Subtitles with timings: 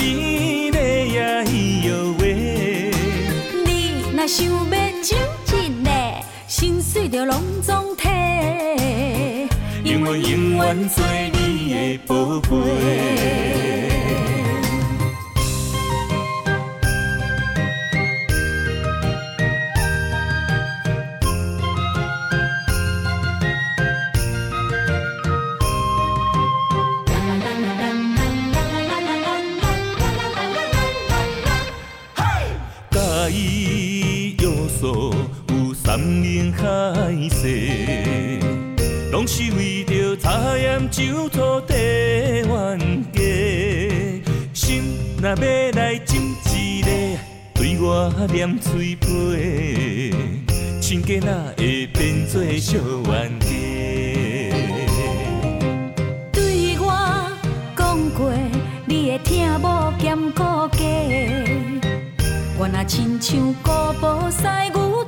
[0.00, 0.68] 你
[4.16, 4.64] 若想要
[5.02, 5.18] 整
[5.62, 5.90] 一个，
[6.46, 8.08] 心碎就拢总体。
[9.82, 12.50] 因为永远做你的宝贝。
[48.32, 50.14] 念嘴皮，
[50.80, 52.78] 亲家哪会变做小
[53.10, 53.46] 冤家？
[56.32, 57.30] 对我
[57.76, 58.32] 讲过，
[58.86, 60.42] 你会听无兼顾
[60.76, 60.78] 家。
[62.58, 63.70] 我若亲像古
[64.00, 64.44] 堡西
[64.74, 65.04] 牛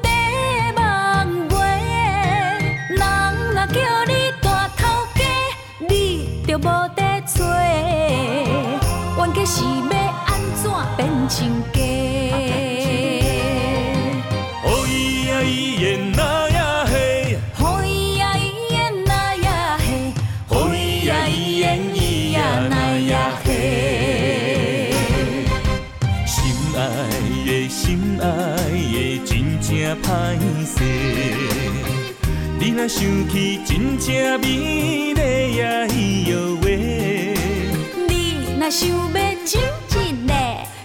[32.83, 37.33] 若想起，真正美丽呀咿哟喂。
[38.09, 38.13] 你
[38.59, 38.95] 若想要
[39.45, 40.35] 亲一个，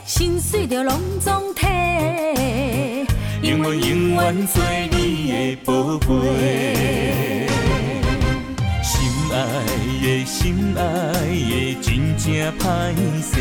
[0.05, 1.65] 心碎就拢总体。
[3.41, 7.47] 永远永远做你的宝贝。
[8.83, 8.93] 心
[9.33, 9.35] 爱
[9.99, 10.83] 的心爱
[11.25, 12.27] 的，真正
[12.59, 12.93] 歹
[13.23, 13.33] 势。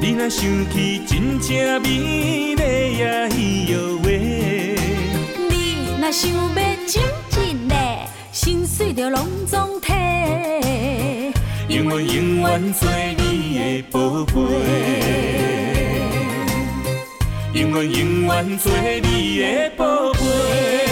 [0.00, 4.00] 你若想起，真正美丽呀咿哟
[6.12, 6.36] 想要
[6.86, 7.02] 整
[7.42, 7.74] 一个，
[8.32, 9.90] 心碎就拢总体。
[11.68, 12.86] 永远永远做
[13.16, 14.32] 你的宝贝，
[17.54, 18.70] 永远永远做
[19.02, 20.91] 你的宝贝。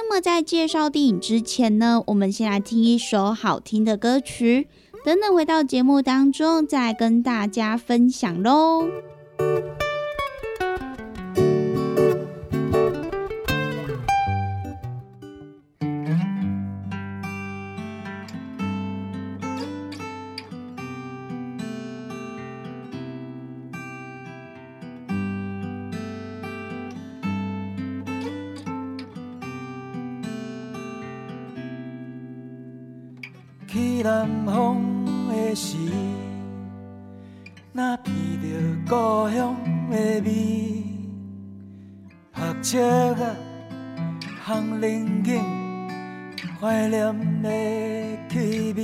[0.00, 4.68] 那么在介绍电影之前呢，我们先来听一首好听的歌曲，
[5.04, 8.86] 等等回到节目当中再跟大家分享喽。
[33.68, 34.82] 去南方
[35.28, 35.76] 的时，
[37.74, 37.98] 若闻
[38.88, 39.54] 到故乡
[39.90, 40.84] 的味，
[42.32, 43.36] 拍车啊，
[44.42, 45.44] 行冷景，
[46.58, 47.50] 怀念的
[48.30, 48.80] 气味。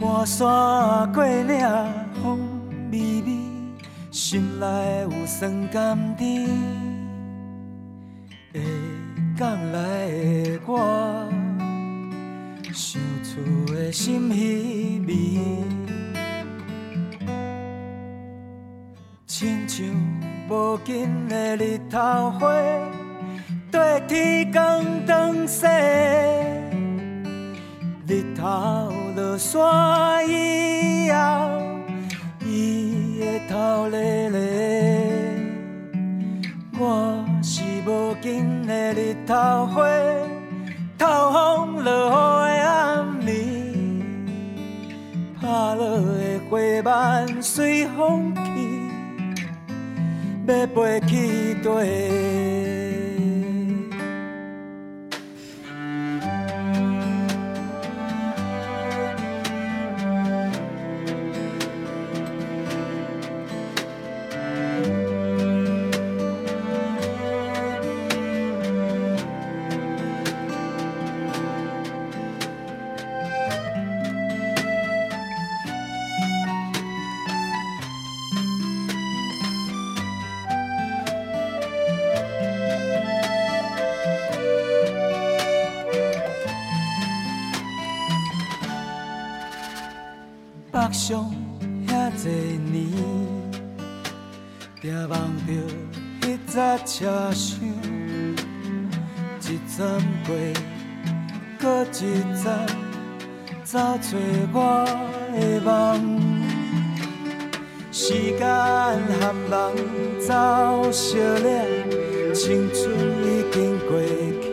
[0.00, 1.60] 半山过岭，
[2.22, 2.40] 风
[2.90, 3.28] 微微，
[4.10, 4.66] 心内
[5.02, 6.48] 有酸甘甜。
[8.54, 8.62] 会
[9.36, 11.33] 讲来的我。
[13.34, 13.42] 厝
[13.74, 15.12] 的心稀微，
[19.26, 19.84] 亲像
[20.48, 22.48] 无尽的日头花，
[23.72, 25.66] 对天光长西。
[28.06, 29.58] 日头落山
[30.28, 31.50] 以后，
[32.46, 34.38] 伊会头咧咧。
[36.78, 39.82] 我是无尽的日头花。
[40.96, 42.53] 透风落雨的
[45.54, 48.40] 落的花瓣随风去，
[50.46, 52.73] 要飞去地。
[90.94, 91.28] 上
[91.88, 92.30] 遐多
[92.70, 92.86] 年，
[94.80, 95.12] 定梦
[95.44, 95.52] 着
[96.22, 97.58] 迄早车厢，
[99.40, 100.30] 一站过，
[101.58, 102.44] 搁一站，
[103.64, 104.16] 走找
[104.52, 104.56] 我
[105.32, 105.68] 的梦。
[107.90, 109.12] 时间和
[109.50, 109.52] 人
[110.20, 110.30] 走
[110.92, 111.46] 相了，
[112.32, 112.78] 青春
[113.20, 113.90] 已经过
[114.40, 114.46] 去，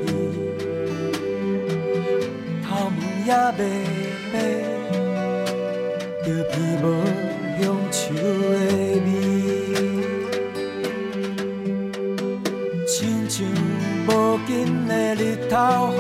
[2.68, 3.32] 头毛也
[6.54, 6.58] 伊。
[6.82, 6.86] 无
[7.62, 8.20] 乡愁的
[9.06, 9.08] 味，
[12.88, 13.46] 亲像
[14.08, 14.10] 无
[14.48, 14.50] 尽
[14.88, 15.56] 的日头
[15.96, 16.00] 花，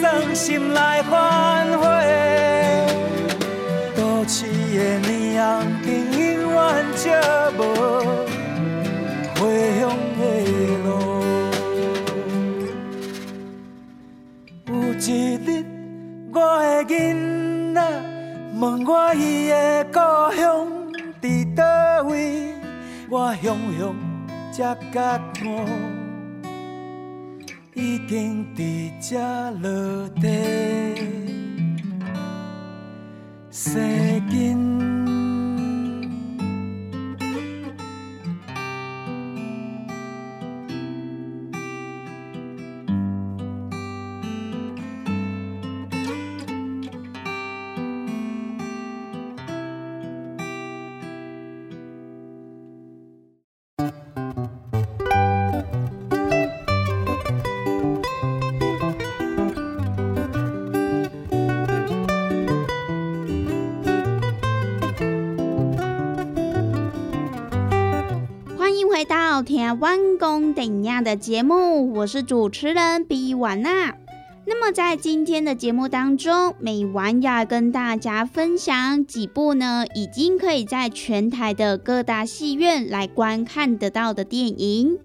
[0.00, 1.84] 算心内反悔，
[3.96, 5.42] 都市的霓虹
[5.82, 6.20] 灯永
[6.52, 6.54] 远
[6.96, 7.04] 照
[7.56, 7.60] 无
[9.40, 9.40] 回
[9.80, 9.82] 乡
[10.18, 10.20] 的
[10.84, 10.86] 路。
[14.66, 15.02] 有一
[15.36, 15.48] 日，
[16.32, 16.94] 我的囡
[17.74, 17.76] 仔
[18.58, 19.54] 问我伊的
[19.92, 19.98] 故
[20.36, 20.44] 乡
[21.22, 21.24] 伫
[21.54, 21.62] 倒
[22.02, 22.54] 位，
[23.08, 23.44] 我雄
[23.78, 23.94] 雄
[24.52, 24.96] 才觉
[25.44, 25.46] 悟，
[27.76, 30.24] 已经伫这落地
[33.50, 33.78] 生
[34.30, 34.95] 根。
[70.18, 73.94] 工等样的节目，我是主持人比婉娜。
[74.46, 84.98] 那么在今天的节目当中，美婉要跟大家分享几部呢，已经可以在全台的各大戏院来观看得到的电影。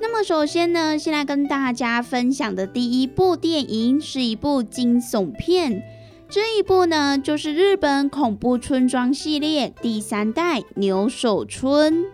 [0.00, 5.82] 那么首先呢，先来跟大家分享的第一部电影是一部惊悚片，
[6.28, 12.04] 这一部呢就是日本恐怖村庄系列第三代牛首村。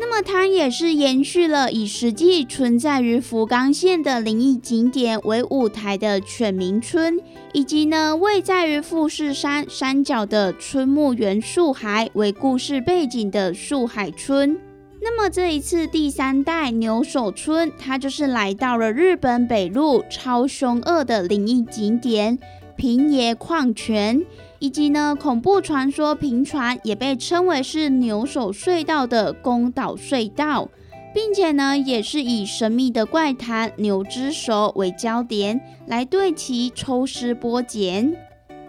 [0.00, 7.18] 那么它也是延续了以实际存在于福冈县的灵异景点为舞台的犬鸣村，
[7.52, 14.56] 以及呢位在于富士山山脚的春木原树海为故事背景的树海村。
[15.00, 22.38] 那么这一次第三代牛首村，它就是来到了日本北陆超凶恶的灵异景点
[22.76, 24.24] 平野矿泉。
[24.58, 30.68] 以及呢，恐怖传说频传，也被称为是牛首隧道的宫岛隧道，
[31.14, 38.16] 并且呢，也是以神秘的怪谈牛之手为焦点，来对其抽丝剥茧。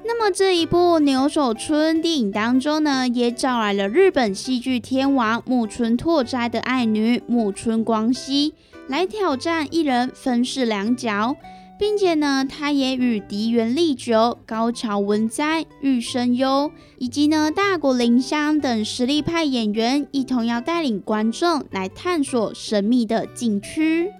[0.05, 8.53] 那么这一部牛首村电影当中呢，也找来了日本戏剧天王木村拓哉的爱女木村光希，
[8.87, 11.35] 来挑战一人分饰两角。
[11.79, 24.11] 并且呢，他也与迪元立久、高桥文哉、玉生优以及呢大国林香等实力派演员一同要带领观众来探索神秘的禁区。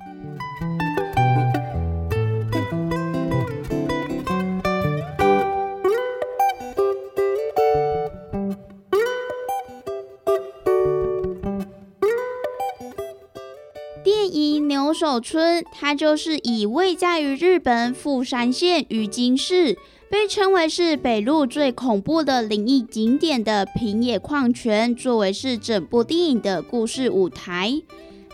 [14.99, 19.77] 牛首村，它就是以位在于日本富山县羽金市，
[20.09, 27.81] 被称为是北陆最恐怖的灵异景点的平野矿泉，作为是整部电影的故事舞台。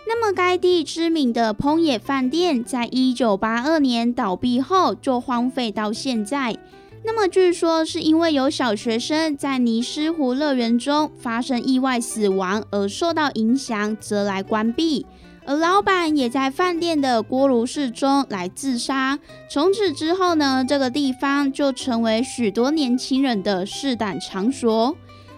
[0.08, 6.58] 那么，该地知名的烹野饭店，在一九八二年倒闭后就荒废到现在。
[7.04, 15.06] 那么，据说是因为有小学生在尼斯湖乐园中发生意外死亡而受到影响，则来关闭。
[15.46, 19.20] 而老板也在饭店的锅炉室中来自杀。
[19.50, 24.96] 从此之后呢，这个地方就成为许多年轻人的试胆场所。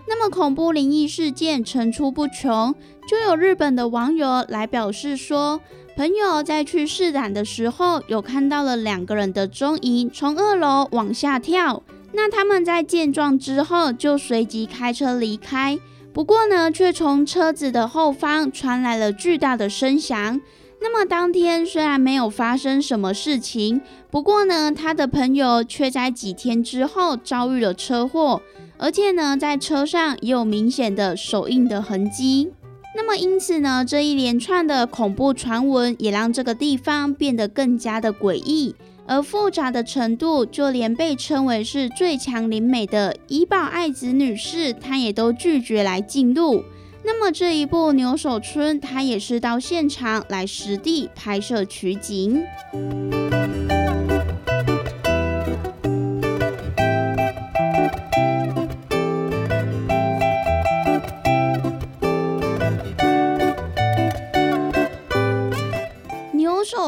[0.07, 2.73] 那么恐怖灵异事件层出不穷，
[3.09, 5.59] 就有日本的网友来表示说，
[5.97, 11.83] 朋友在去试胆的时候，有看到了两个人的踪影从二楼往下跳。
[12.13, 15.77] 那他们在见状之后，就随即开车离开。
[16.17, 20.41] 不过呢，却从车子的后方传来了巨大的声响。
[20.81, 28.41] 那么当天虽然没有发生什么事情，不过呢，他的朋友却在几天之后遭遇了车祸，
[28.79, 32.51] 而且呢，在车上也有明显的手印的痕迹。
[32.95, 38.73] 那么因此呢，这一连串的恐怖传闻也让这个地方变得更加的诡异。
[39.07, 46.63] 而复杂的程度，就连被称为是最强灵美的伊宝爱子女士，她也都拒绝来进入。
[47.03, 52.43] 那么这一部牛首村，她也是到现场来实地拍摄取景。《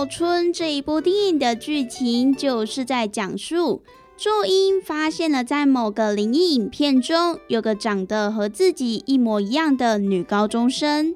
[0.05, 3.81] 春》这一部电影的剧情就是在讲述
[4.17, 11.15] 周英发现了在某个灵异影片中有个长得和自己一模一样的女高中生。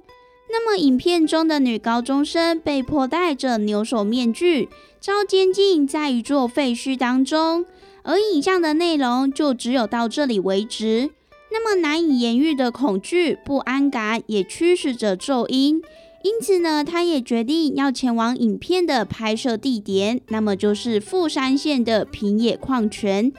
[0.49, 7.65] 那么影片中的女高中生被迫戴着牛首面具，遭监禁在一座废墟当中。
[8.03, 11.09] 而影像的内容就只有到这里为止。
[11.51, 15.81] 那么难以言喻的恐惧、不安感也驱使着咒英。
[16.23, 23.29] 因此呢，他也决定要前往影片的拍摄地点，那么就是富山县的平野矿泉。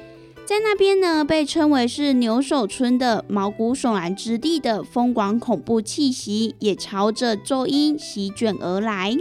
[0.45, 9.17] 在那边呢，被称为是牛首村的毛骨悚然之地的疯狂恐怖气息，也朝着周音席卷而来。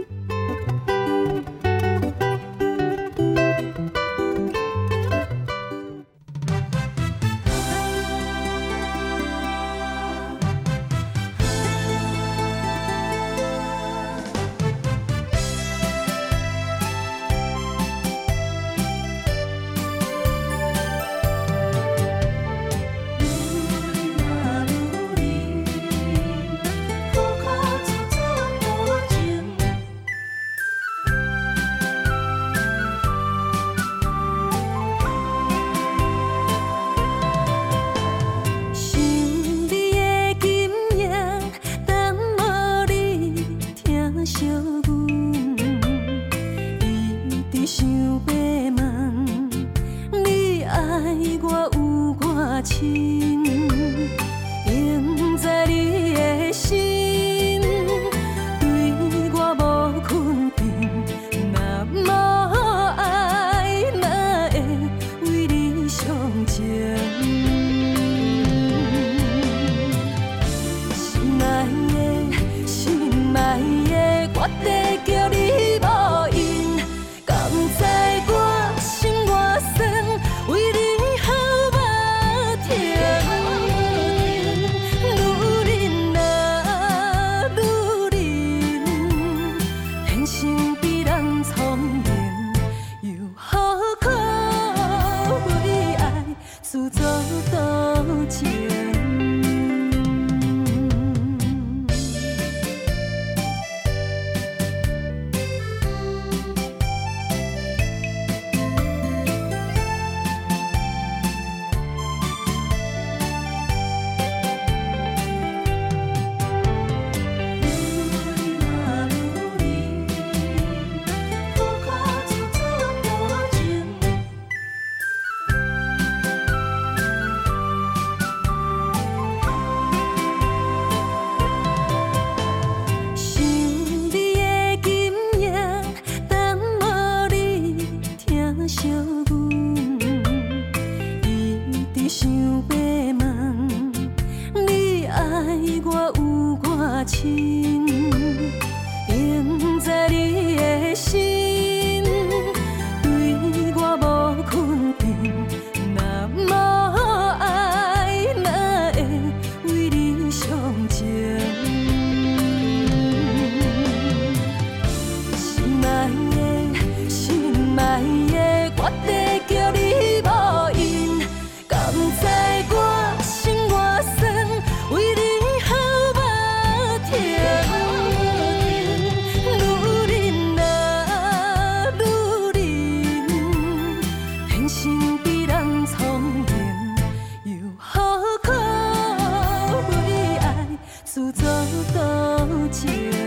[192.74, 193.23] 情。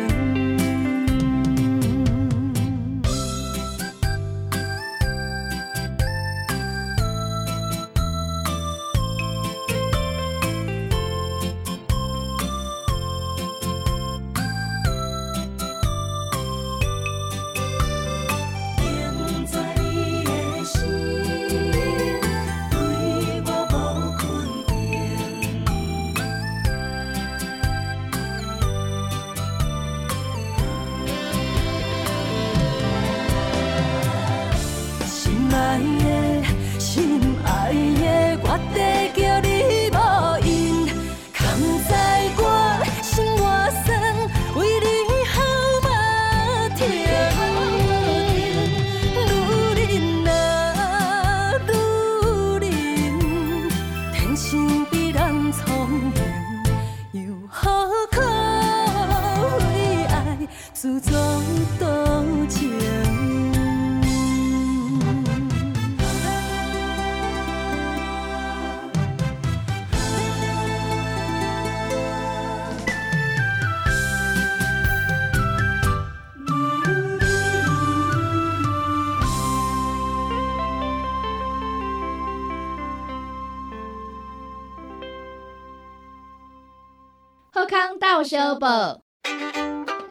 [88.27, 88.99] 小报，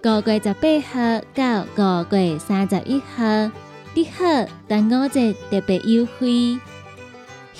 [0.03, 3.51] 五月十八号到五月三十一号，
[3.93, 4.25] 你好
[4.67, 6.59] 端午节特别优惠，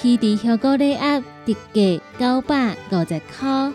[0.03, 3.71] 鱼池香菇礼盒特价九百五十块，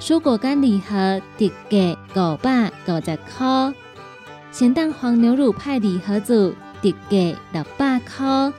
[0.00, 3.72] 蔬果干礼盒特价五百五十块，
[4.50, 6.52] 咸蛋黄牛乳派礼盒组
[6.82, 8.52] 特价六百块，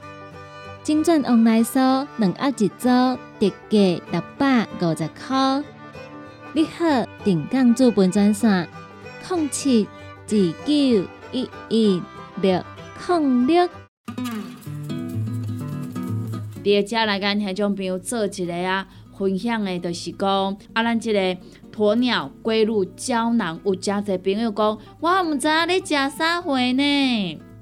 [0.82, 2.88] 金钻旺来酥两盒一组
[3.38, 5.62] 特价六百五十块。
[6.52, 8.68] 你好，定岗资本专线：
[9.28, 9.86] 零七
[10.26, 10.74] 二九
[11.30, 12.02] 一一
[12.42, 12.64] 六
[13.06, 13.68] 零六。
[16.64, 21.20] 伫遮来甲听众朋友做一个啊分享的，就是讲啊，咱即个
[21.72, 27.40] 鸵鸟龟乳胶囊，有诚侪朋友讲，我毋知影你食啥货呢？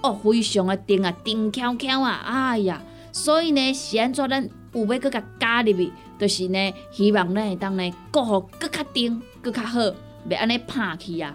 [0.00, 2.80] 哦，非常的甜啊，甜翘翘啊，哎呀！
[3.12, 9.80] 所以呢，是安怎咱有要搁甲加入去，就是呢，希望咱会当呢，过好搁较甜，搁较好，
[10.28, 11.34] 袂安尼拍去啊，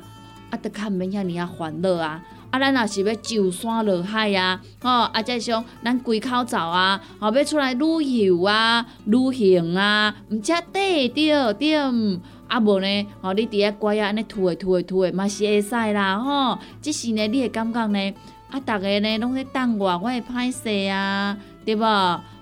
[0.49, 2.23] 啊，得较毋免遐尼啊烦恼啊！
[2.51, 11.75] 啊，咱若是要上山落海啊，吼，啊，再像咱归口走啊，吼，要出来旅游啊、旅行啊，毋则得着对，
[12.47, 18.13] 啊无呢，吼，你伫遐乖啊，安尼吐诶吐诶吐诶，嘛是会使啦，吼，只是呢，你会感觉呢？
[18.53, 21.35] 啊，逐个呢拢咧等我，我会歹势啊，
[21.65, 21.83] 对无？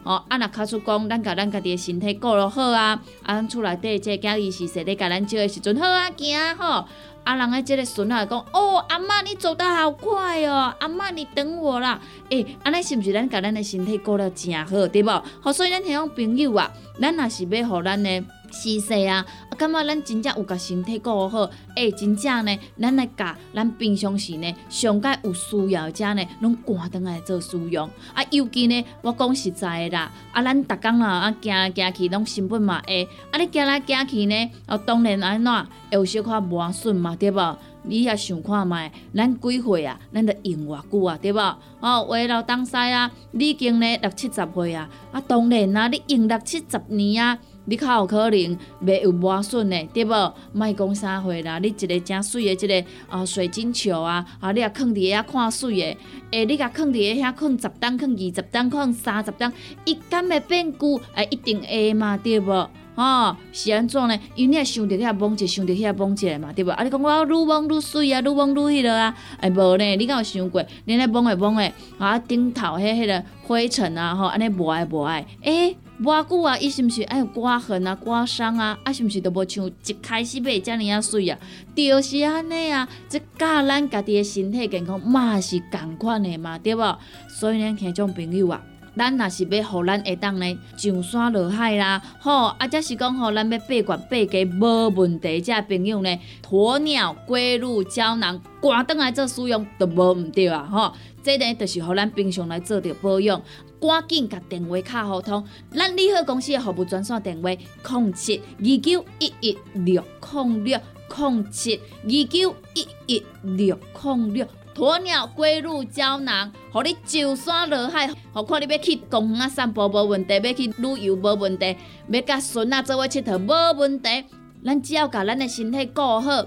[0.03, 6.85] 哦，啊，若卡出讲，咱甲咱家己的身体顾落好啊，啊，咱厝内底即个囝己是说咧，甲咱照的时阵好啊，行吼。
[7.23, 12.01] 啊，人诶即个孙仔讲，哦，阿嬷你走得好快哦，阿嬷你等我啦。
[12.29, 15.23] 诶，安尼是毋是咱甲咱的身体顾了诚好，对无？
[15.39, 16.69] 好，所以咱迄种朋友啊，
[16.99, 18.21] 咱若是要互咱的。
[18.51, 19.25] 是势啊！
[19.49, 27.89] 啊，感觉咱真正有甲身体顾好，哎，真正呢，咱来甲咱平常时呢，上界有需要者呢，拢赶倒来做使用。
[28.13, 37.57] 啊，尤其呢，我讲实在的啦，啊，咱逐工啦，啊，行来行去拢成本嘛会，啊，你行来行去呢，哦，当然安怎会有小可磨损嘛，对无？
[37.83, 39.99] 你也想看觅，咱几岁啊？
[40.13, 41.17] 咱得用偌久啊？
[41.19, 41.39] 对无？
[41.79, 47.39] 哦，话到东西啊，你已经呢六七十岁啊，啊，当然啊，你用六七十年啊。
[47.71, 50.33] 你较有可能袂有磨损的，对无？
[50.51, 55.97] 莫讲啥货啦，你一个正水的，即个啊水晶球啊，啊你也放伫遐看水的，
[56.31, 59.53] 诶，你甲放伫遐放十担，放二十担，放三十担，
[59.85, 60.99] 伊敢会变旧？
[61.15, 62.69] 诶，一定会嘛，对无？
[62.93, 64.19] 吼，是安怎呢？
[64.35, 66.71] 因为你也想着遐摸者，想着遐摸者嘛，对无？
[66.71, 69.95] 啊，你讲我愈摸愈水啊，愈摸愈迄落啊，诶，无呢？
[69.95, 70.61] 你敢有想过？
[70.83, 75.77] 你咧摸诶摸诶，啊顶头迄迄个灰尘啊，吼，安尼无爱无爱，诶。
[76.03, 78.75] 偌久啊，伊是毋是爱有刮痕啊、刮伤啊？
[78.83, 81.37] 啊，是毋是都无像一开始买遮尔啊水啊？
[81.75, 86.97] 就是安尼啊，即教咱家己的身体健康嘛是共款的嘛，对无？
[87.29, 88.59] 所以呢，听种朋友啊，
[88.97, 103.41] 咱若是要互咱会当呢上山落海啦，吼，啊，则是讲吼，咱要八罐八家无问题，遮朋友呢，鸵鸟龟乳胶囊，赶倒来做使用都无毋对啊，吼，这呢就是互咱平常来做着保养。
[103.79, 110.79] 赶紧甲电话卡互通，咱利好公司的服务专线电话：零七二九一一六零六
[111.17, 114.47] 零七二九一一六零六。
[114.73, 121.75] 鸵鸟龟乳胶囊，互你上山落海，何况你要去公园散步无问题，要去旅游无问题，
[122.09, 124.25] 要甲孙仔做伙佚佗无问题。
[124.63, 126.45] 咱只要甲咱的身体顾好，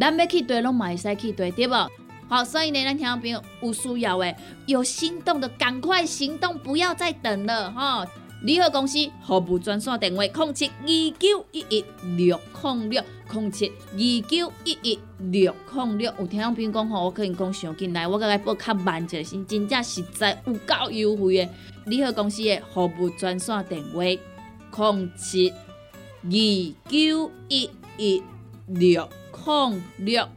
[0.00, 1.90] 咱要去对拢嘛会使去对，对无？
[2.28, 4.36] 好，所以呢，咱听众朋友有需要诶，
[4.66, 8.04] 有心动的赶快行动，不要再等了哈！
[8.42, 11.84] 联合公司服务专线电话：零七二九一一
[12.16, 16.12] 六零六零七二九一一六零六。
[16.18, 21.48] 有听众朋友讲吼，我可能讲上进来，我甲伊报较慢一些，真正实在有够优惠诶！
[21.86, 28.22] 联合公司的服务专线电话：零七二九一一
[28.66, 29.08] 六
[29.46, 30.28] 零六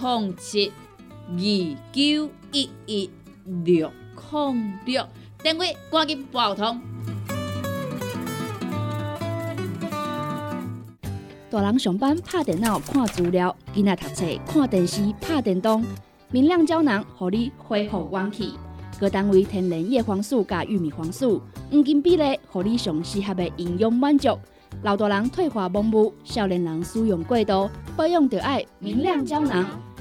[0.00, 0.72] 零七。
[1.30, 1.36] 二
[1.92, 3.10] 九一一
[3.44, 3.92] 六
[4.32, 5.06] 零六，
[5.42, 6.80] 电话赶紧拨通。
[11.50, 15.84] 大人上班拍电脑看资料，囡仔读册看电视拍电动，
[16.30, 18.54] 明亮胶囊互你恢复元气。
[18.98, 24.30] 各单位天然叶黄素加玉米黄素，黄金比例，互你上适合的营养满足。
[24.82, 29.66] 老大人退化盲目，少年人使用过度，保养就爱明亮胶囊。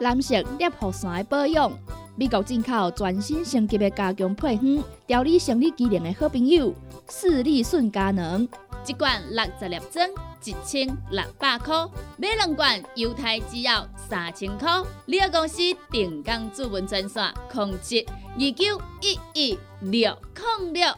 [0.00, 1.70] 蓝色裂护伞的保养，
[2.16, 6.72] 美国进口全新升级的加强配方，调理生理机能的好朋友——
[7.10, 8.48] 视力顺佳能。
[8.86, 10.08] 一罐六十粒装，
[10.44, 14.70] 一千六百块；买两罐，犹太只要三千块。
[15.04, 15.58] 你个公司
[15.90, 20.16] 定岗主文专线：控制二九一一六
[20.60, 20.94] 零六。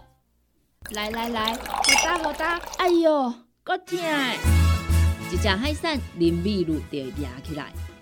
[0.92, 2.60] 来来来，好打好打！
[2.78, 3.32] 哎哟，
[3.64, 3.98] 够痛！
[5.32, 7.72] 一只海扇淋米露就压起来，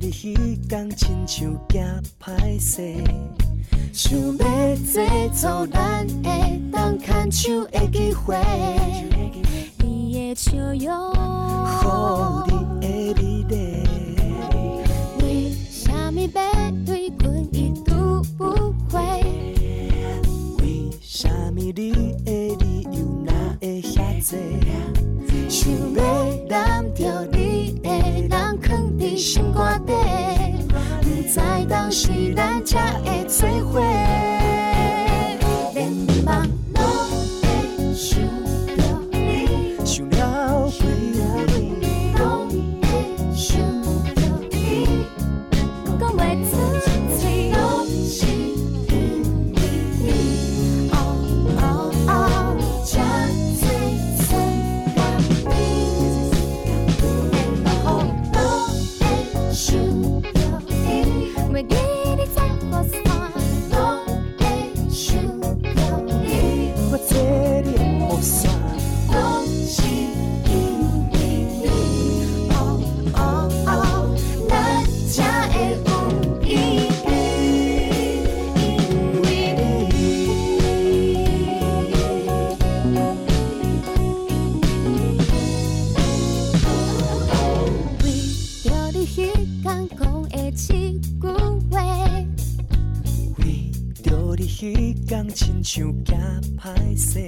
[0.00, 2.94] 你迄天亲像行歹势，
[3.92, 8.36] 想要制造咱会当牵手的机会。
[9.78, 11.12] 你的笑容，
[11.80, 13.77] 乎你的美丽，
[16.18, 18.98] 什么要对阮一读不回？
[20.58, 21.92] 为什么你的
[22.58, 24.36] 理由那会遐多？
[25.48, 26.02] 想要
[26.48, 29.92] 揽着你的人藏在心肝底，
[31.02, 34.17] 不知当时咱才会做伙。
[96.98, 97.27] 行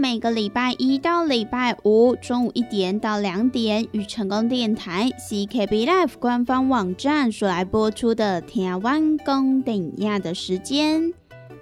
[0.00, 11.12] 每个礼拜一到礼拜五中午一点到两点，与成功电台 CKB Life 官方网站所来播出的台湾公等亚的时间。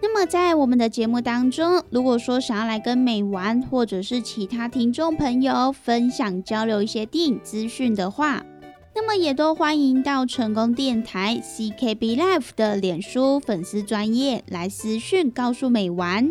[0.01, 8.45] 那么在我们的节目当中，如果说想要来跟美玩或者是其他听众朋友分享交流一些电影资讯的话，
[8.95, 16.31] 那么也都欢迎到成功电台 CKB Life 的脸书粉丝专业来私讯告诉美玩。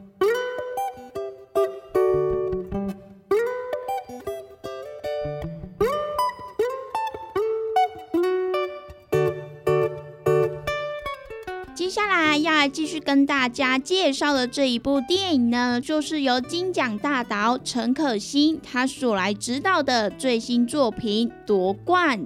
[12.71, 22.19] 继续跟大家介绍的这一部电影呢，就是由金奖大导陈可辛他所来指导的最新作品《夺冠》。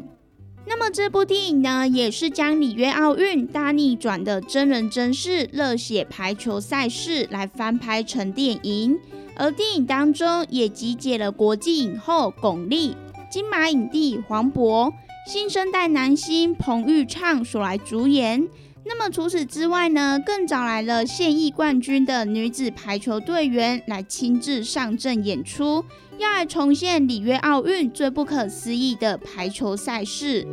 [0.68, 9.00] 那么这部电影呢，也是将里约奥运大逆转的真人真事热血排球赛事来翻拍成电影，
[9.36, 12.94] 而电影当中也集结了国际影后巩俐、
[13.32, 14.92] 金马影帝黄渤、
[15.28, 18.48] 新生代男星彭昱畅所来主演。
[18.88, 25.84] 那么除此之外呢，更找来了现役冠军的女子排球队员来亲自上阵演出，
[26.20, 30.46] 要来重现里约奥运最不可思议的排球赛事。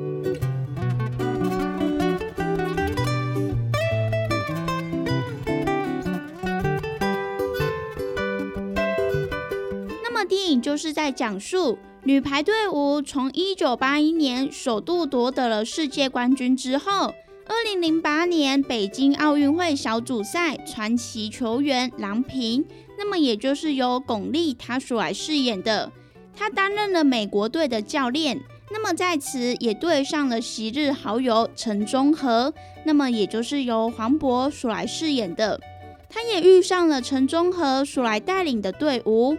[10.03, 17.13] 那么电影就是在讲述女排队伍从一九八一年首度夺得了世界冠军之后。
[17.53, 22.65] 二零零八年北京奥运会小组赛传奇球员郎平，
[22.97, 25.93] 那么也就是由巩俐她所来饰演的，
[26.35, 28.41] 她担任了美国队的教练，
[28.71, 32.55] 那么在此也对上了昔日好友陈忠和，
[32.87, 35.61] 那么也就是由黄渤所来饰演的，
[36.09, 39.37] 他也遇上了陈忠和所来带领的队伍，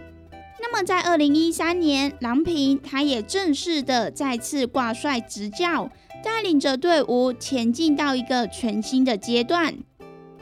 [0.60, 5.90] 那么在二零一三年，郎平他也正式的再次挂帅执教。
[6.24, 9.74] 带领着队伍前进到一个全新的阶段。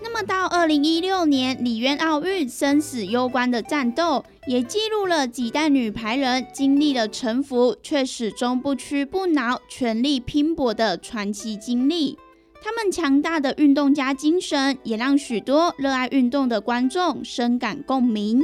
[0.01, 12.19] 那么到二零一六年里约奥运生死攸关的战斗，也记录了几代女排人经历了沉浮却始终不屈不挠、全力拼搏的传奇经历。
[12.65, 18.43] 他们强大的运动家精神，也让许多热爱运动的观众深感共鸣。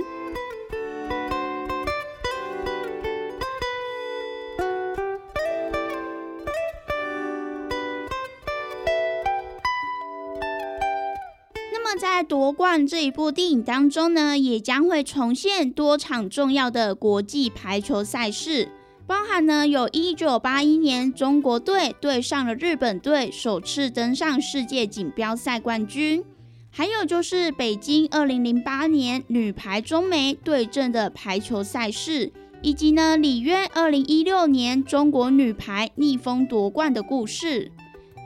[12.19, 18.69] 在夺冠这一部电影当中呢，也将会重现多场重要的国际排球赛事，
[19.07, 26.25] 包含呢有一九八一年中国队对上了日本队，首次登上世界锦标赛冠军，
[26.73, 37.71] 还有就是北京二零零八年女排中美对阵的排球赛事，以及呢里约二零一六年中国女排逆风夺冠的故事。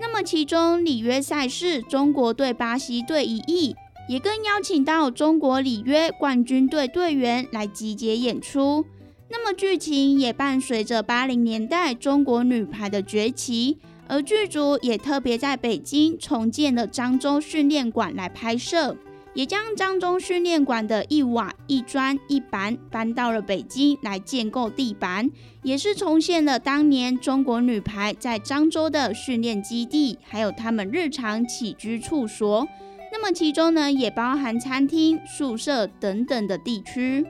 [0.01, 3.75] 那么，其中里约赛事中国队巴西队一役，
[4.09, 8.85] 也更邀请到中国里约冠军队队员来集结演出。
[9.29, 13.79] 那么，剧情也伴随着八零年代中国女排的崛起，
[14.09, 18.97] 而剧组也特别在北京重建了漳州训练馆来拍摄。
[19.35, 25.31] 也将漳州训练馆的一瓦、一砖、一板搬到了北京来建构地板，
[25.63, 32.69] 也是重现了当年中国女排在漳州的训练基地，还有他们日常起居处所。
[33.11, 37.27] 那么其中呢，也包含餐厅、宿舍等等的地区。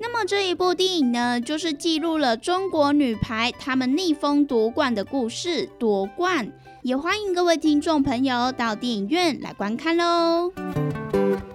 [0.00, 6.52] 那么这一部电影呢，就是记录了中国女排她们逆风夺冠的故事，夺冠。
[6.82, 10.52] 也欢迎各位听众朋友到电影院来观看喽。
[11.14, 11.53] 好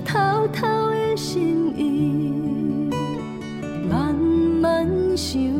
[0.00, 2.90] 偷偷的心意，
[3.88, 4.86] 慢慢
[5.16, 5.55] 想。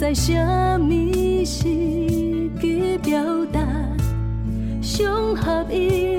[0.00, 0.32] 知什
[0.80, 1.64] 么时
[2.58, 3.22] 机表
[3.52, 3.60] 达
[4.80, 6.16] 上合意，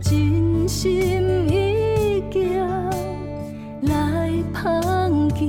[0.00, 0.92] 真心
[1.48, 2.58] 已经
[3.82, 5.46] 来碰见，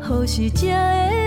[0.00, 1.23] 何时才会？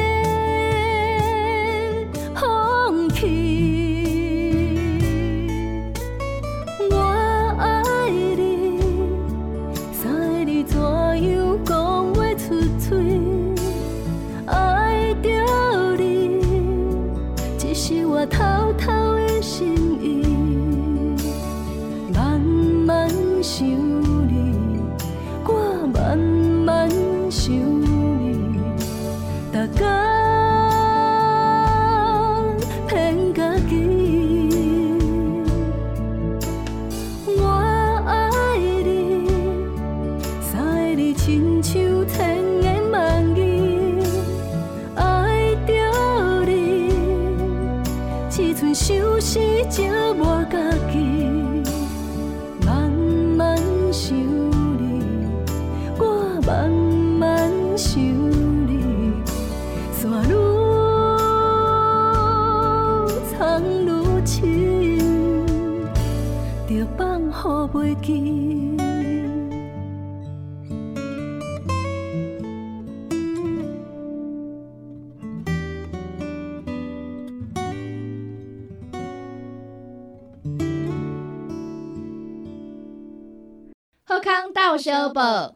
[84.27, 85.55] 康到小报。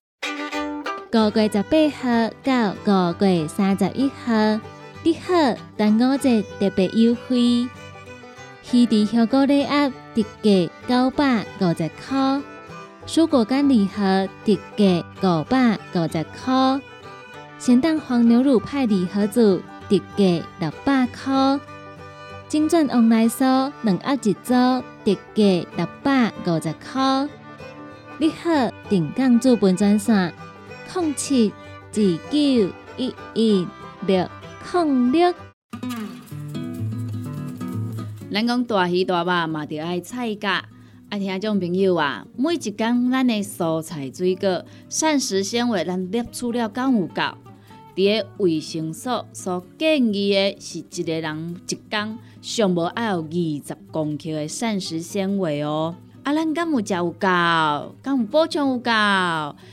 [1.12, 4.34] 五月十八号到五月三十一号，
[5.04, 5.34] 你好，
[5.76, 7.68] 端午节特别优惠，
[8.72, 12.42] 鱼池香菇礼盒特价九百五十块，
[13.06, 16.80] 蔬果干礼盒特价五百五十块，
[17.60, 21.60] 咸蛋黄牛乳派礼盒组特价六百块，
[22.48, 24.54] 金钻旺来酥两盒一组
[25.04, 27.28] 特价六百五十块。
[28.22, 30.32] 你好，定岗资本专线。
[30.94, 31.52] 零七
[31.92, 31.96] 二
[32.30, 33.68] 九一一
[34.06, 34.30] 六
[34.72, 35.34] 零六。
[38.32, 40.64] 咱讲大鱼大肉嘛，着爱菜价。
[41.10, 47.24] 啊，听众朋友啊，每一工咱的蔬菜水果、膳食纤维，咱摄取了够有够？
[47.96, 55.96] 伫个卫生所所建议的是一个人一工上无爱有二十公克的膳食纤维哦。
[56.24, 57.28] 啊，咱敢有食有够？
[58.04, 58.92] 敢有补充有够？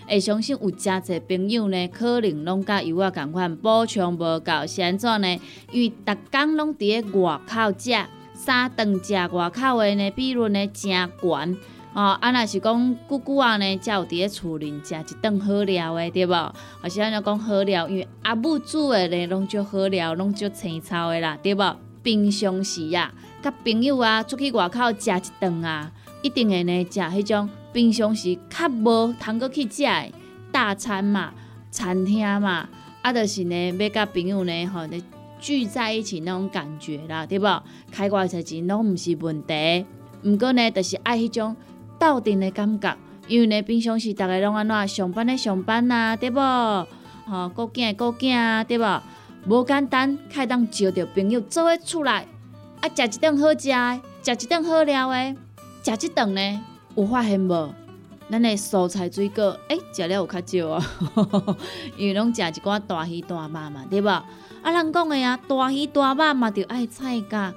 [0.09, 5.41] 会相信有诚侪朋友呢，可能拢甲有我共款补充无够，是安怎呢？
[5.71, 7.93] 因为逐工拢伫咧外口食，
[8.33, 11.57] 三顿食外口的呢比如呢诚悬
[11.93, 12.17] 哦。
[12.19, 16.33] 啊，若是讲久久啊呢，才有伫咧厝里食一顿好料的，对无？
[16.33, 16.55] 啊
[16.89, 21.77] 是安尼讲好料，因为阿母煮的呢拢足好料，拢足青草的啦，对无？
[22.03, 25.93] 平常时啊，甲朋友啊出去外口食一顿啊。
[26.29, 30.12] 一定会呢，食迄种平常时较无通过去食的
[30.53, 31.33] 大餐嘛、
[31.70, 32.68] 餐厅嘛，
[33.01, 34.87] 啊，就是呢，要甲朋友呢，吼，
[35.41, 37.62] 聚在一起那种感觉啦，对无？
[37.91, 39.87] 开偌侪钱拢毋是问题，
[40.22, 41.57] 毋过呢，就是爱迄种
[41.99, 42.95] 斗阵的感觉，
[43.26, 46.39] 因为呢，平常时逐个拢安怎上班咧上班啊，对无？
[47.26, 49.03] 吼，顾囝顾囝啊，对无？
[49.47, 52.26] 无简单，开当招着朋友做伙出来，
[52.83, 55.37] 啊，食一顿好食的，食一顿好料的。
[55.89, 56.61] 食即顿呢，
[56.97, 57.74] 有发现无？
[58.30, 60.86] 咱的蔬菜水果，诶，食了有较少啊，
[61.97, 64.09] 因为拢食一寡大鱼大肉嘛，对无？
[64.11, 67.55] 啊，人讲的啊，大鱼大肉嘛，着爱菜噶。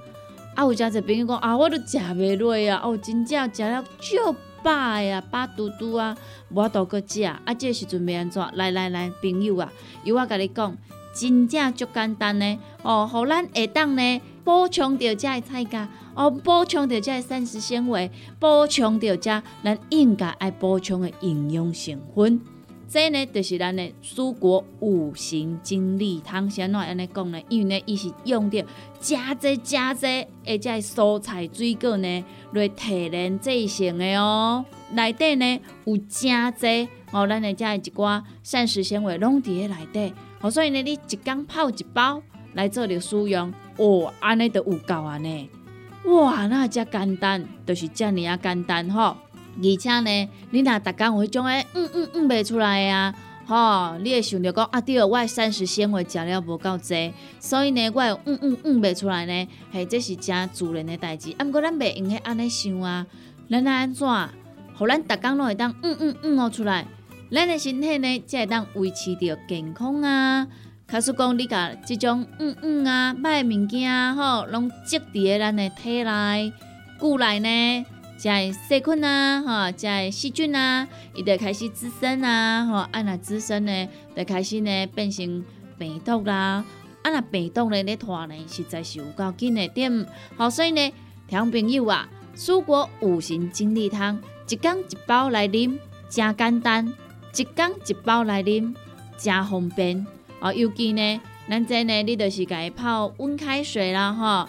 [0.54, 6.16] 啊，有诚侪朋友讲啊，我都食袂落啊，哦，真正食了足饱呀，饱嘟嘟啊，
[6.48, 7.22] 无度搁食。
[7.24, 8.42] 啊，这时阵袂安怎？
[8.54, 9.70] 来来来，朋友啊，
[10.04, 10.74] 由我甲你讲，
[11.14, 15.88] 真正足简单呢，哦，互咱下当呢补充着遮的菜价。
[16.14, 22.40] 哦，补充着这膳食纤维，补充着遮咱应该爱补充的营养成分。
[22.86, 26.50] 这呢，就是咱的蔬果五行精力汤。
[26.50, 27.40] 先怎安尼讲呢？
[27.48, 28.62] 因为呢，伊是用着
[29.00, 30.06] 加济加济，
[30.46, 34.62] 而且蔬菜水果呢来提炼制成的哦。
[34.90, 40.12] 内底呢有加济哦，咱的这一寡膳食纤维拢伫咧内底。
[40.42, 42.20] 哦，所以呢，你一缸泡一包
[42.52, 45.50] 来做着使用，哦，安尼就有够啊呢。
[46.04, 49.16] 哇，那遮简单，就是遮尔啊简单吼！
[49.56, 53.14] 而且呢，你若逐工有迄种诶，嗯嗯嗯袂出来啊，
[53.46, 61.32] 吼，你会想着讲啊，对，我膳食纤维食了无够济，所以呢，我嗯嗯嗯袂出来呢，嘿，这是真自然诶代志。
[61.38, 63.06] 啊，毋过咱袂用去安尼想啊，
[63.48, 64.08] 咱安怎，
[64.76, 66.86] 互咱逐工拢会当嗯嗯嗯哦出来，
[67.30, 70.48] 咱诶身体呢才会当维持着健康啊。
[70.88, 76.52] 假使讲你甲即种嗯嗯啊歹物件吼，拢积伫咧咱的体内、
[76.98, 77.86] 骨内呢，
[78.18, 85.42] 即个细菌啊，吼，即个细菌啊，伊就开始滋生啊，吼，啊若滋生呢，就开始呢变成
[85.78, 86.62] 病毒啦，
[87.02, 90.06] 啊若病毒呢咧拖呢，实在是有够紧的点。
[90.36, 90.92] 好，所以呢，
[91.26, 92.06] 听朋友啊，
[92.36, 95.78] 蔬果五行精力汤，一缸一包来啉，
[96.10, 96.92] 真简单；
[97.34, 98.74] 一缸一包来啉，
[99.16, 100.06] 真方便。
[100.42, 104.48] 哦，尤其呢，咱这呢，你就是家泡温开水啦，吼，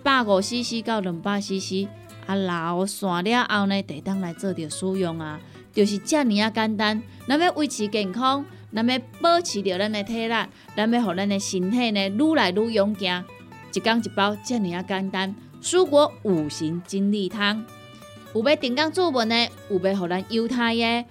[0.00, 1.88] 百五 CC 到两百 CC，
[2.26, 5.40] 啊，老散了后呢，得当来做着使用啊，
[5.72, 7.02] 就是遮尔啊简单。
[7.26, 10.34] 咱要维持健康，咱要保持着咱的体力，
[10.76, 13.24] 咱要互咱的身体呢愈来愈勇健，
[13.74, 15.34] 一缸一包遮尔啊简单。
[15.60, 17.64] 蔬果五行精力汤，
[18.32, 21.04] 有要订购做文的，有要互咱犹太的，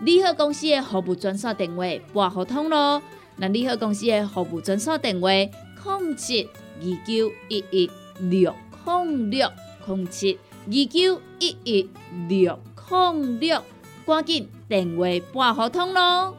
[0.00, 3.02] 利好公司的服务专线电话拨互通咯。
[3.36, 6.48] 那利好公司的服务专线电话：零七
[6.80, 8.54] 二九一一六
[8.86, 9.50] 零六
[9.86, 11.90] 零七二九一一
[12.28, 12.58] 六
[12.88, 13.62] 零六，
[14.06, 16.36] 赶紧电话拨合通咯。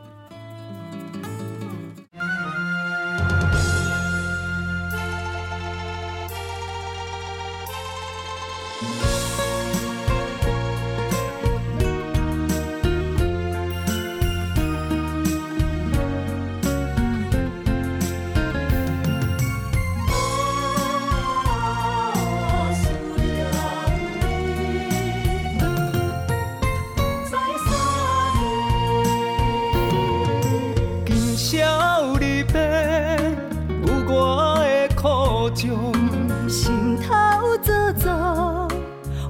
[36.47, 38.67] 心头作作，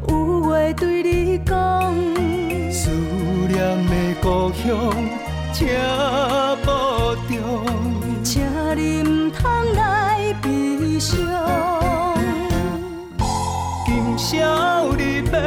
[0.07, 1.93] 有话对你讲。
[2.71, 2.89] 思
[3.47, 3.57] 念
[3.87, 4.93] 的故乡，
[5.53, 5.67] 请
[6.65, 7.65] 保重，
[8.23, 8.43] 请
[8.75, 9.43] 你唔通
[9.75, 11.17] 来悲伤。
[13.85, 15.39] 今宵离别，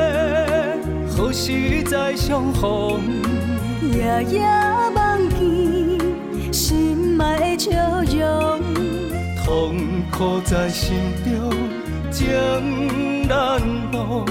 [1.10, 3.00] 何时再相逢？
[3.92, 4.46] 夜夜
[4.94, 8.60] 梦见心爱的笑容。
[10.18, 11.48] 苦在心中，
[12.10, 12.26] 情
[13.28, 13.60] 难
[13.92, 14.26] 忘。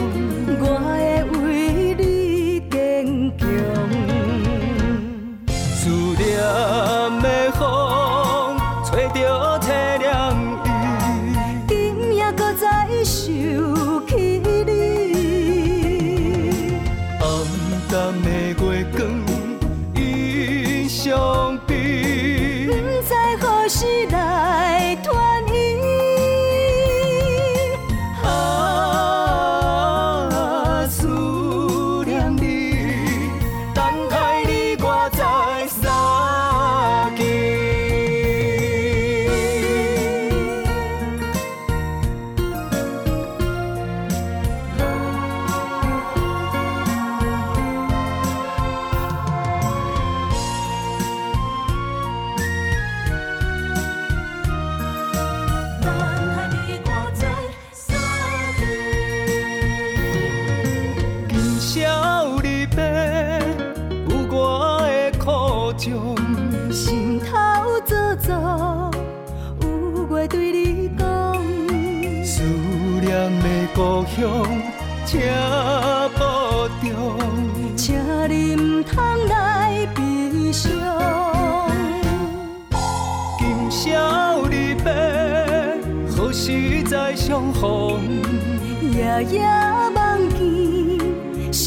[61.87, 62.83] 今宵离别，
[64.09, 66.17] 有我的苦衷。
[66.69, 68.91] 心头做作，
[69.61, 71.05] 有话对你讲。
[72.25, 74.43] 思念的故乡，
[75.05, 75.15] 车
[76.17, 76.19] 步
[76.85, 77.17] 中，
[77.77, 77.95] 请
[78.27, 80.69] 你唔通来悲伤。
[83.39, 84.91] 今宵离别，
[86.09, 88.01] 何时再相逢？
[88.91, 89.47] 夜夜，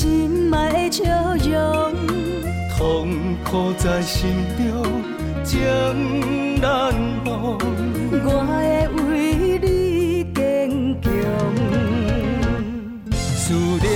[0.01, 1.05] 心爱的笑
[1.37, 1.93] 容。
[2.79, 4.65] 痛苦在心中，
[5.45, 5.61] 情
[6.59, 6.95] 难
[7.27, 7.59] 忘。
[8.25, 10.41] 我会为你坚
[11.03, 11.13] 强。
[13.13, 13.91] 思念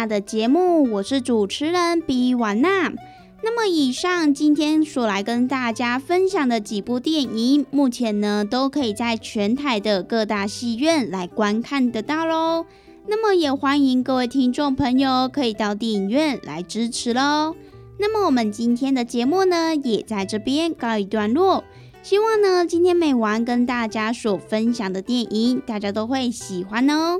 [0.00, 2.90] 亚的节目，我是主持人比瓦娜。
[3.42, 12.64] 那么，以上今天所来跟大家分享的几部电影，目前呢都可以在全台的各大戏院来观看得到喽。
[13.08, 17.54] 那么，也欢迎各位听众朋友可以到电影院来支持喽。
[17.98, 21.62] 那么，我们今天的节目呢，也在这边告一段落。
[22.02, 27.18] 希望呢，今天美完跟大家所分享的电影，大家都会喜欢哦。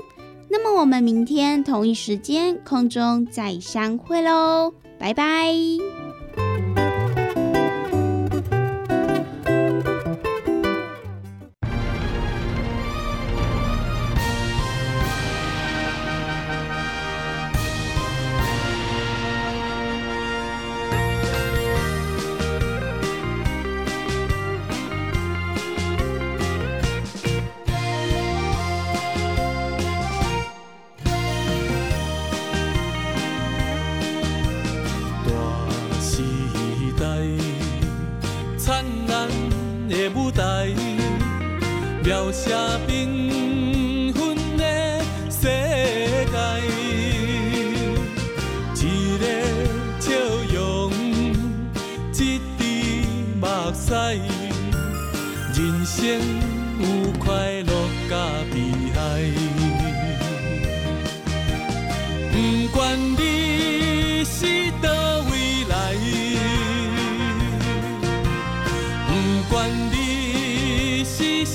[0.51, 5.55] 那么我们明天同一时间空中再相会喽，拜拜。
[40.31, 40.73] 台，
[42.03, 42.53] 描写
[42.87, 43.10] 缤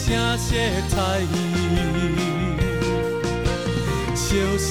[0.07, 0.55] 是啥色
[0.89, 0.95] 彩，
[4.15, 4.71] 小小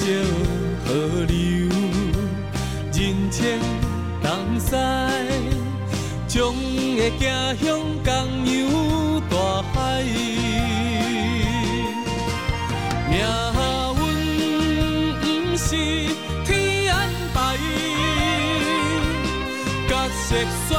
[0.86, 0.88] 河
[1.28, 1.68] 流，
[2.94, 2.96] 人
[3.30, 3.44] 情
[4.22, 4.26] 东
[4.58, 4.70] 西，
[6.26, 7.22] 将会走
[7.62, 7.66] 向
[8.02, 8.08] 同
[8.46, 8.56] 样
[9.28, 9.32] 大
[9.74, 9.74] 海。
[13.10, 14.02] 命运
[15.20, 15.24] 不
[15.58, 15.68] 是
[16.46, 16.48] 天
[16.94, 16.94] 安
[17.34, 17.36] 排，
[19.86, 20.24] 角色
[20.66, 20.70] 选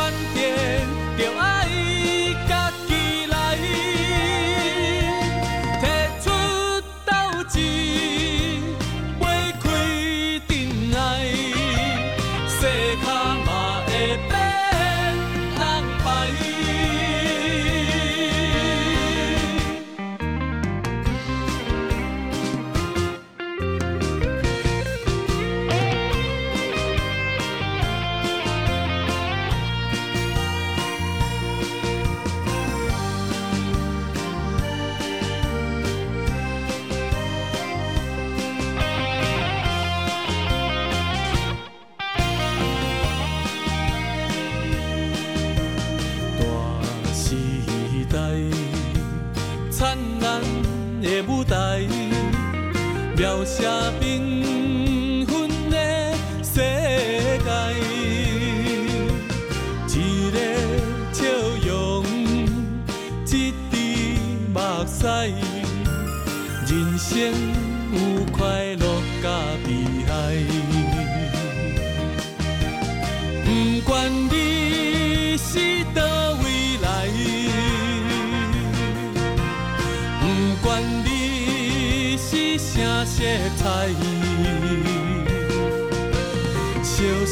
[53.59, 54.06] 描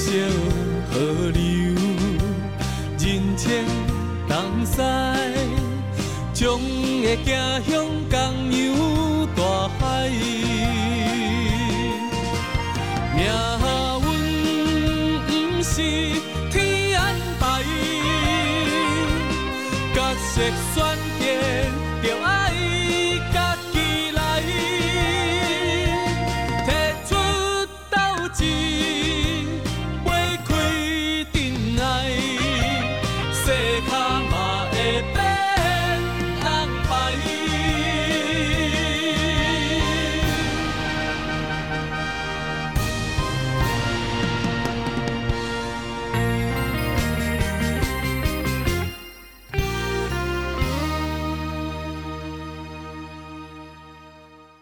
[0.05, 0.11] 小
[0.91, 1.41] 河流，
[2.99, 3.65] 人情
[4.27, 4.77] 东西，
[6.31, 7.31] 将会走
[7.67, 7.73] 向
[8.07, 8.13] 同
[8.51, 8.55] 样
[9.35, 9.39] 大
[9.79, 9.83] 海。
[13.15, 13.19] 命
[14.05, 14.05] 运
[15.25, 15.29] 不
[15.63, 15.73] 是
[16.51, 16.53] 天
[16.99, 17.01] 安
[17.39, 17.43] 排，
[19.95, 20.33] 角色